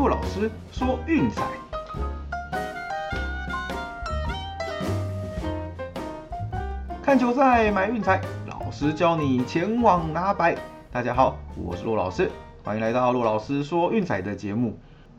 [0.00, 1.42] 骆老师说运彩。
[7.02, 10.56] 看球赛买运彩，老师教你前往拿白。
[10.90, 12.30] 大家好，我是骆老师，
[12.64, 14.78] 欢迎来到骆老师说运彩的节目。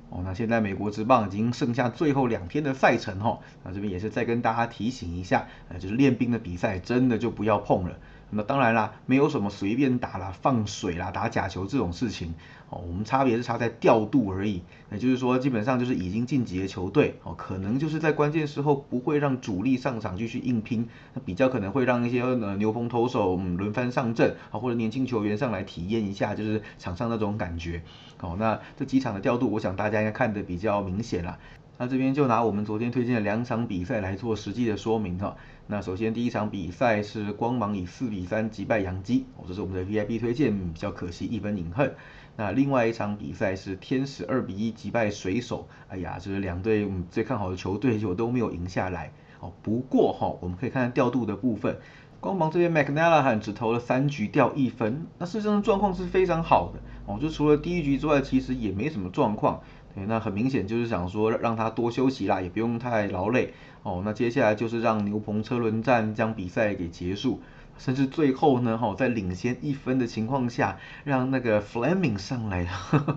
[0.09, 7.95] 哦，那现在美国职棒已经剩下最后两天的赛程哈，那这边也是再跟大家提醒一下，呃，就是练兵的比赛真的就不要碰了。
[8.31, 12.33] 那当然啦，没有什么随便打啦、放水啦、打假球这种事情
[12.69, 12.81] 哦。
[12.87, 14.61] 我们差别是差在调度而已。
[14.91, 27.81] 也就是说，基本上就是已经晋级的球队哦，可能就是在关键时候不会让主力上场继续硬拼，那比较可能会让一些呃牛棚投手轮番上阵啊，或者年轻球员上来体验一下，就是场上那种感觉。
[28.21, 31.37] 哦，那这几场的调度，我想大家应该看得比较明显啦。
[31.81, 35.35] 那这边就拿我们昨天推荐的两场比赛来做实际的说明哈。
[35.65, 41.91] 那首先第一场比赛是光芒以四比三击败杨基，哦，这是我们的 VIP 推荐，比较可惜一分饮恨。
[42.37, 49.11] 那另外一场比赛是天使二比一击败水手，哎呀，这是两队最看好的球队，就都没有赢下来。
[49.39, 51.79] 哦，不过哈，我们可以看调度的部分，
[52.19, 56.79] 光芒这边 McNally 只投了三局掉一分，那事实上状况是非常好的。
[57.07, 59.61] 哦，就除了第一局之外，其实也没什么状况。
[59.93, 63.53] 对，那很明显就是想说让他多休息啦，也不用太劳累。
[63.83, 67.41] 哦，那接下来就是让牛棚车轮战将比赛给结束，
[67.77, 72.67] 甚至最后呢，哈，在领先一分的情况下，让那个 Fleming 上来，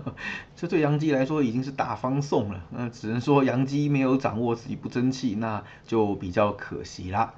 [0.55, 2.63] 这对杨基来说已经是大方送了。
[2.71, 7.33] 那只能说杨基没有掌握自己不争气，那就比较可惜啦。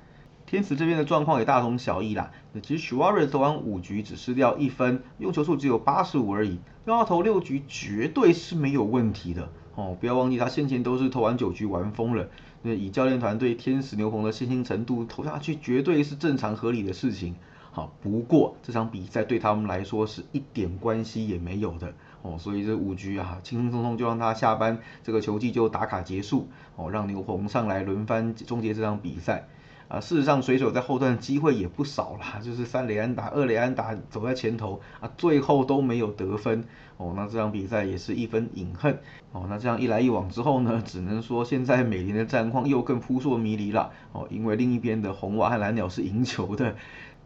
[0.47, 2.31] 天使这边的状况也大同小异啦。
[2.53, 9.97] 那其实 Suarez 投完五局只失掉一分，用球数只有八十五而已，要他投六局绝对是没有问题的哦。
[9.99, 12.29] 不要忘记他先前都是投完九局玩疯了。
[12.61, 17.35] 那以教练团对天使牛棚的信心程度，投下去绝对是正常合理的事情。
[17.71, 22.37] 好，不过这场比赛对他们来说是一点关系也没有的哦。
[22.39, 29.49] 所以这五局啊，轻轻松松就让他下班，这个球季就打卡结束哦，让牛棚上来轮番终结这场比赛。
[29.87, 36.65] 啊，事实上，水手在后段机会也不少啦，就是三雷安打、二雷安打走在前头啊，最后都没有得分
[36.97, 37.13] 哦。
[37.15, 38.99] 那这场比赛也是一分饮恨
[39.31, 39.45] 哦。
[39.47, 44.27] 那这样一来一往之后呢，只能说现在美联的战况又更扑朔迷离了哦。
[44.29, 46.75] 因为另一边的红袜和蓝鸟是赢球的，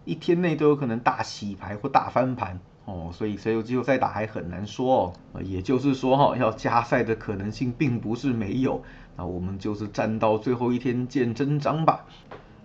[0.05, 3.09] 一天内都有可能大洗牌或大翻盘哦。
[3.11, 5.41] 所以谁有机会再打还很难说哦。
[5.41, 8.83] 也就是说哈，要加赛的可能性并不是没有，
[9.17, 12.05] 那我们就是战到最后一天见真章吧。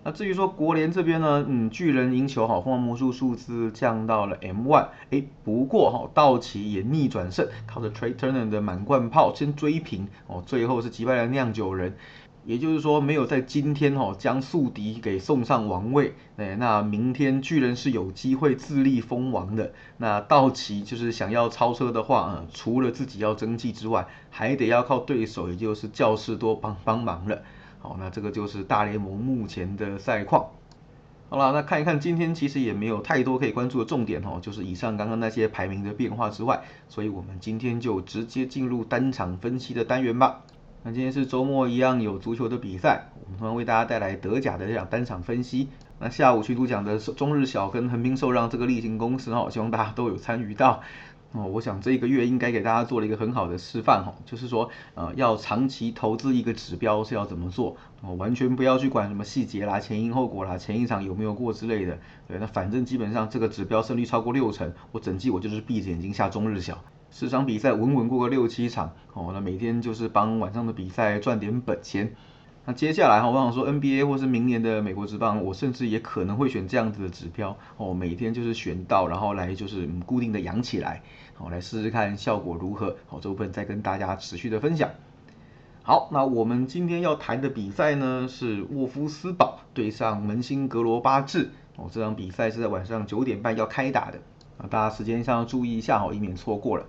[0.07, 11.97] 那至于说国联这边呢，嗯，巨人赢球好，凤凰魔术数字降到了 M one，哎，不过哈，道奇也逆转胜，靠着 Trey Turner 的满贯炮先追平哦，最后是击败了酿酒人，
[12.45, 27.41] 也就是说没有在今天哈将宿敌给送上王位，哎，那明天巨人是有机会自立封王的，那道奇就是想要超车的话，嗯，除了自己要争气之外，还得要靠对手，也就是教士多帮帮忙了。
[27.79, 30.47] 好，那这个就是大联盟目前的赛况。
[31.29, 40.41] 好了，那看一看今天其实也没有太多可以关注的重点哦，就是以上刚刚那些排名的变化之外，所以我们今天就直接进入单场分析的单元吧。
[40.83, 45.67] 那今天是周末一样有足球的比赛，我们同样为大家带来德甲的这场单场分析。
[45.99, 50.81] 那下午群主讲的中日小跟横滨受让这个例行公司哦，希望大家都有参与到。
[51.33, 72.15] 哦，我想这一个月应该给大家做了一个很好的示范哈，就是说，呃，要长期投资一个指标是要怎么做，哦，完全不要去管什么细节啦、前因后果啦、前一场有没有过之类的，对，那反正基本上这个指标胜率超过六成，我整季我就是闭着眼睛下中日小，十场比赛稳稳过个六七场，哦，那每天就是帮晚上的比赛赚点本钱。
[72.69, 81.01] 那接下来哈，我想说 NBA 或是明年的美国职棒，我甚至也可能会选这样子的指标哦，每天就是选到，然后来就是固定的养起来，
[81.35, 82.97] 好来试试看效果如何。
[83.07, 84.89] 好，这部分再跟大家持续的分享。
[85.81, 94.19] 好，那我们今天要谈的比赛呢是沃夫斯堡对上门兴格罗巴治哦，这场比赛是在晚上九点半要开打的
[94.57, 96.85] 啊，大家时间上要注意一下哦，以免错过了。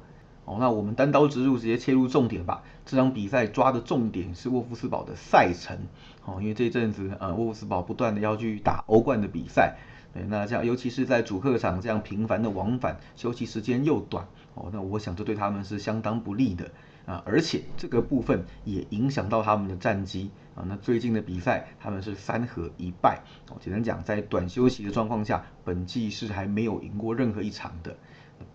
[0.49, 2.63] 哦，那我们单刀直入，直接切入重点吧。
[2.87, 5.77] 这场比赛抓的重点是沃夫斯堡的赛程，
[6.25, 9.77] 哦，因为这阵子呃沃夫斯堡不断的要去打欧冠的比赛，
[10.15, 16.71] 对，那这样尤其是在主客场这样频繁的往返，休息时间又短，哦，那我想这对他们是相当不利的
[17.05, 20.65] 啊，而且这个部分也影响到他们的战绩啊。
[20.67, 27.95] 那最近的比赛他们是三和一败，哦，简单讲，在短休息的状况下，本季是还没有赢过任何一场的。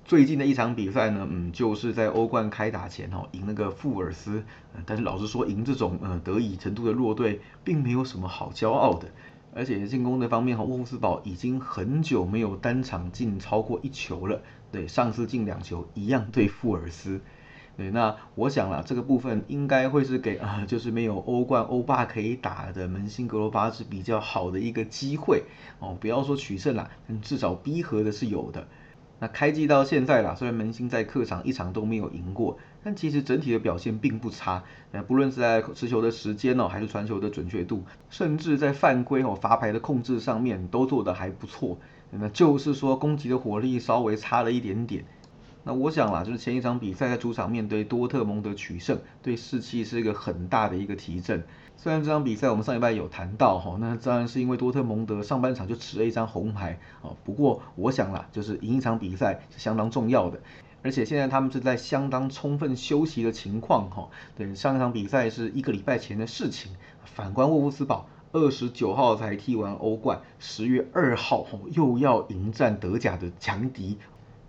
[0.06, 4.44] 最近的一场比赛呢，嗯，就是在欧冠开打前哦，赢那个富尔斯。
[4.86, 9.08] 但是老实说，赢这种呃得以程度的弱队，并没有什么好骄傲的。
[9.56, 14.42] 而且进攻的方面哈，沃夫斯堡已经很久没有单场进超过一球了。
[14.72, 17.22] 对，上次进两球一样对富尔斯。
[17.78, 25.44] 对，那我想了，这个部分应该会是给啊，就是没有欧冠、欧霸可以打的门兴格罗巴是比较好的一个机会
[25.80, 25.98] 哦。
[26.00, 26.92] 不要说取胜啦，
[27.22, 28.68] 至少逼和的是有的。
[29.24, 34.62] 那开季到现在啦，虽然门兴在客场一场都没有赢过，但其实整体的表现并不差。
[34.92, 41.78] 那不论是在持球的时间哦，还是传球的准确度，甚至在犯规哦、罚牌的控制上面都做得还不错。
[42.12, 45.06] 那就是说攻击的火力稍微差了一点点。
[45.64, 51.44] 那我想啦，就是前一场比赛在主场面对多特蒙德取胜，对士气是一个很大的一个提振。
[51.78, 57.16] 虽然这场比赛我们上礼拜有谈到哈，那当然是因为多特蒙德上半场就持了一张红牌哦。
[57.24, 60.40] 不过我想啦，就是赢一场比赛是相当重要的，
[60.82, 64.10] 而且现在他们是在相当充分休息的情况哈。
[64.36, 66.74] 对，上一场比赛是一个礼拜前的事情。
[67.06, 73.98] 反观沃夫斯堡，二十九号才踢完欧冠，十月二号又要迎战德甲的强敌。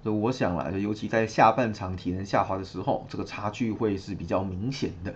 [0.06, 5.14] 那我想了，尤其在下半场体能下滑的时候，这个差距会是比较明显的。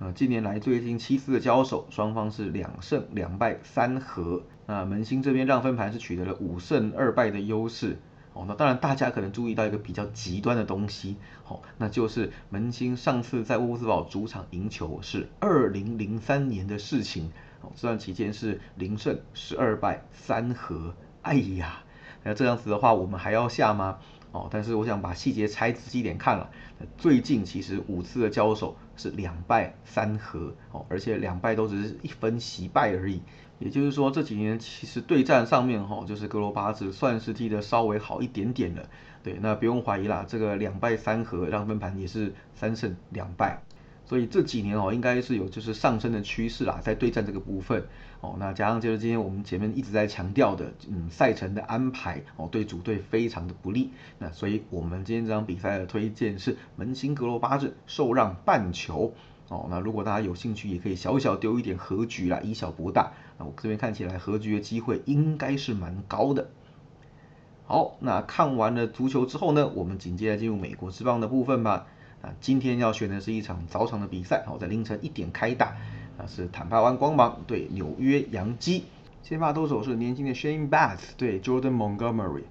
[0.00, 4.42] 呃，近年来最近七次的交手，双方是两胜两败三和。
[4.66, 7.96] 那门兴这边让分盘是取得了五胜二败的优势。
[8.32, 11.16] 哦，那当然大家可能注意到一个比较极端的东西，
[11.46, 17.30] 哦，那就是门兴上次在乌兹堡主场赢球是二零零三年的事情。
[17.60, 20.92] 哦，这段期间是零胜十二败三和。
[21.22, 21.84] 哎呀！
[22.22, 23.98] 那这样子的话，我们还要下吗？
[24.30, 26.50] 哦，但是我想把细节拆仔细点看了。
[26.98, 33.22] 最近其实五次的交手是两败三和，哦，而且两败都只是一分惜败而已。
[33.58, 38.88] 也就是说，这几年其实对战上面哈，就是格罗巴治算是踢的稍微好一点点了。
[39.22, 43.62] 对，那不用怀疑啦，这个两败三和让分盘也是三胜两败。
[44.08, 47.86] 所以这几年哦，应该是有就是上升的趋势啦，在对战这个部分
[48.22, 53.90] 哦，那加上就是今天我们前面一直在强调的，嗯，赛程的安排哦，对主队非常的不利。
[54.18, 59.12] 那所以我们今天这场比赛的推荐是门兴格罗巴治受让半球
[59.48, 59.66] 哦。
[59.68, 63.12] 那如果大家有兴趣，也可以小小丢一点和局啦，以小博大。
[63.38, 66.48] 那我这边看起来和局的机会应该是蛮高的。
[67.66, 71.86] 好，那看完了足球之后呢，我们紧接着进入美国之棒的部分吧。
[72.20, 75.76] 啊，今天要选的是一场早场的比赛，好，在凌晨一点开打，
[76.16, 78.84] 啊是坦帕湾光芒对纽约洋基，
[79.22, 82.42] 先发投手是年轻的 Shane Bats 对 Jordan Montgomery，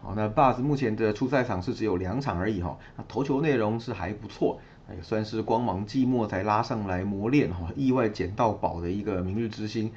[0.00, 4.60] 好，那 Bats 目前的初赛场是只有两场而已哈，那投球内容是还不错，
[4.96, 9.90] 也算是光芒季末才拉上来磨练哈，意外捡到宝的一个明日之星，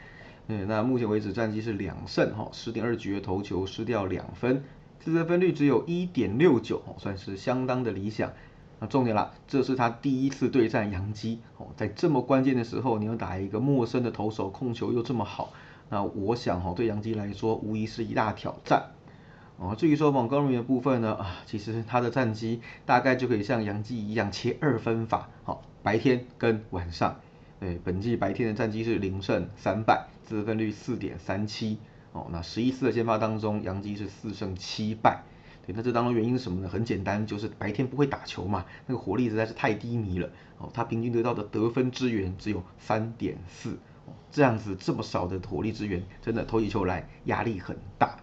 [0.47, 4.63] 嗯，那目前为止战绩是两胜哈，十点二局的投球失掉两分，
[4.99, 8.33] 自责分率只有一点六九，算是相当的理想。
[8.83, 15.53] 那重点了，这是他第一次对战杨基哦，在这么关键的时候，你要打一个陌生的投手，控球又这么好，
[15.89, 18.87] 那我想哈，对杨基来说无疑是一大挑战
[19.57, 19.75] 哦。
[19.77, 27.19] 至于说网高人员部分呢，啊，其实他的战绩大概就可以像杨基一样切二分法，好，白天跟晚上。
[27.59, 31.77] 对，本季白天的战绩是零胜三败，自分率四点三七
[32.13, 32.25] 哦。
[32.31, 35.21] 那十一次的先发当中，杨基是四胜七败。
[35.65, 36.67] 对，那这当中原因是什么呢？
[36.67, 40.29] 很简单，就是白天不会打球嘛，那个火力实在是太低迷了。
[40.57, 43.71] 哦，他平均得到的得分支援只有三点四，
[44.05, 48.17] 哦，这样子这么少的火力支援，真的投起球来压力很大。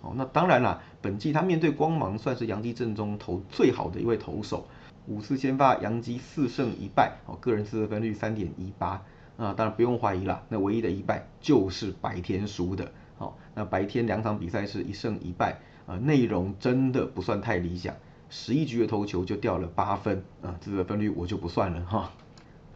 [0.00, 4.66] 哦，那当然啦，本季他面对光芒算是洋基阵中投最好的一位投手，
[5.06, 9.02] 五次先发洋基四胜一败，哦，个人得分率三点一八。
[9.36, 12.92] 那，当然不用怀疑啦，那唯一的一败就是白天输的。
[13.16, 15.58] 好，那白天两场比赛是一胜一败。
[15.86, 17.94] 啊，内容真的不算太理想，
[18.30, 22.10] 十一局的投球就掉了八分啊，这个分率我就不算了哈。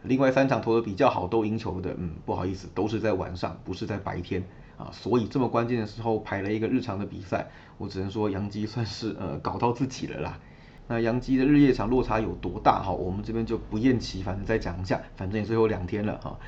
[0.03, 4.43] 另外三场投的比较好，都赢球的，嗯，不好意思，都是在晚上，不是在白天
[4.77, 7.47] 啊，所以这么关键的时候排了一个日常的比赛，
[7.77, 10.39] 我只能说杨基算是呃搞到自己了啦。
[10.87, 12.91] 那杨基的日夜场落差有多大哈？
[12.91, 16.39] 我们这边就不厌其烦的再讲一下，反正也最后两天了哈。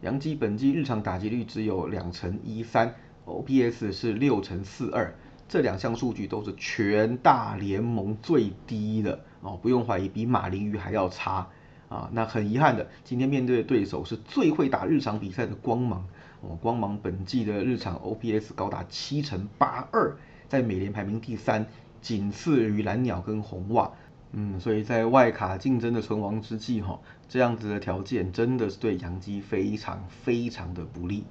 [0.00, 2.94] 杨基本季日常打击率只有两成一三
[3.26, 5.14] ，OPS 是六成四二。
[5.52, 11.46] 这两项数据都是全大联盟最低的哦，不用怀疑，比马林鱼还要差
[11.90, 12.08] 啊。
[12.14, 16.08] 那很遗憾的，今天面对的对手是最会打日常比赛的光芒
[16.40, 16.56] 哦。
[16.62, 20.16] 光芒本季的日常 OPS 高达七成八二，
[20.48, 21.66] 在美联排名第三，
[22.00, 23.90] 仅次于蓝鸟跟红袜。
[24.32, 31.24] 嗯，所以在外卡竞争的存亡之际哈，这样子的条件真的是对洋基非常非常的不利。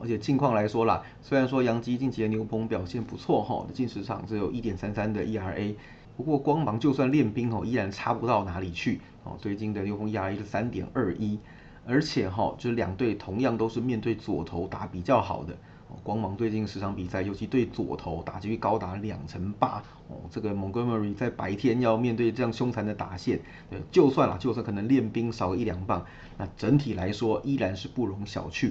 [0.00, 5.74] 而且近况来说啦，虽然说杨基近期的牛棚表现不错哈，近十场只有一点三三的 ERA，
[6.16, 9.36] 不过光芒就算练兵哦，依然差不到哪里去哦。
[9.38, 11.38] 最近的牛棚 ERA 是三点二一，
[11.86, 15.56] 而且哈，就两队同样都是面对左投打比较好的
[16.04, 20.16] 光芒最近十场比赛，尤其对左投打击率高达两成八哦。
[20.30, 26.06] 这个 Montgomery 在白天要面对这样凶残的打线，对，就算了，就算可能练兵少一两磅，
[26.38, 28.70] 那整体来说依然是不容小觑。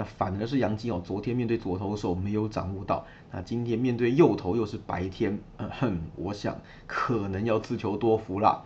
[0.00, 8.62] 那反而是杨基哦，昨天面对左投手没有掌握到，那今天面对右投又是白天，嗯哼，我想可能要自求多福啦。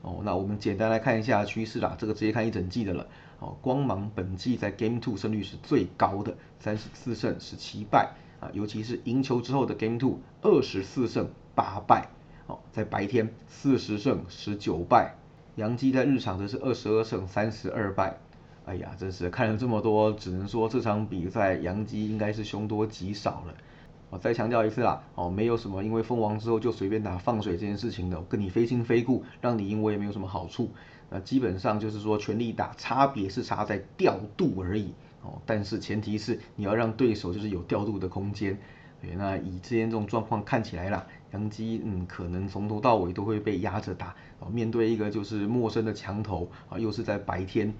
[0.00, 3.06] 哦，那我们简单来看一下趋势啦，这个直接看一整季的了。
[3.38, 12.08] 哦，光芒本季在 Game Two 胜率是最高的，三十四胜十七败啊，尤其是赢球之后的 Game Two，二十四胜八败。
[12.46, 15.16] 哦，在白天四十胜十九败，
[15.56, 18.16] 杨基在日常则是二十二胜三十二败。
[18.66, 23.54] 哎呀，真是看了这么多，只能说这场比赛杨基应该是凶多吉少了。
[24.10, 30.70] 我再强调一次啦，哦，没有什么因为封王之后就随便打放水这件事情的，跟你非亲非故，让你赢我也没有什么好处。
[31.08, 34.92] 那基本上就是说全力打，差别是差在调度而已
[35.22, 35.40] 哦。
[35.46, 38.58] 但是前提是你要让对手就是有调度的空间。
[39.00, 44.48] 对，那以之前这种状况看起来啦，杨基嗯可能从头到尾都会被压着打哦。
[44.48, 47.72] 面对一个就是陌生的墙头啊，又是在白天。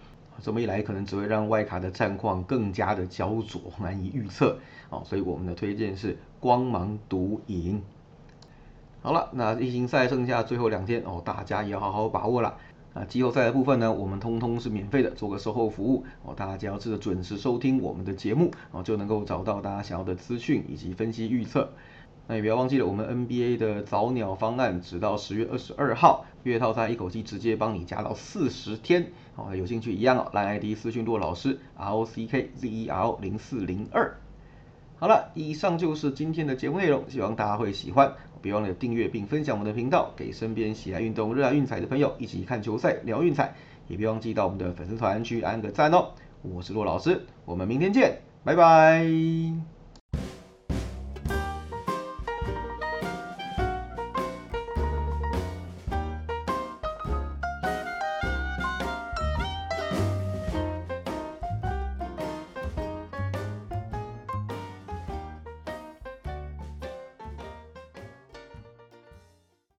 [0.42, 4.58] 这么一来，可能只会让外卡的战况更加的焦灼，难以预测。
[4.90, 7.82] 哦，所以我们的推荐是光芒独赢。
[9.02, 12.56] 好了，那例行赛剩下最后两天哦，大家也要好好把握了。
[12.94, 21.70] 那季后赛的部分呢，我们通通是免费的，做个售后服务哦，大家只要记得准时收听我们的节目哦，就能够找到大家想要的资讯以及分析预测。
[22.28, 29.12] 那也不要忘记了，我们 NBA 的早鸟方案，直到十月二十二号，月套餐一口气直接帮你加到四十天。
[29.35, 34.16] 好，有兴趣一样哦，来 ID 私讯骆老师 R O C K Z E R 零四零二。
[34.99, 38.12] 好了，以上就是今天的节目内容，希望大家会喜欢。
[38.42, 43.54] 别忘了订阅并分享我们的频道，给身边喜爱运动、热爱运彩的朋友一起看球赛、聊运彩。
[43.88, 46.09] 也别忘记到我们的粉丝团去按个赞哦。
[46.42, 49.75] 我是骆老师，我们明天见，拜拜。